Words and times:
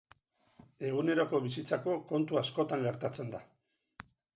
Eguneroko 0.89 1.43
bizitzako 1.45 2.01
kontu 2.15 2.43
askotan 2.45 2.91
gertatzen 2.91 3.35
da. 3.39 3.49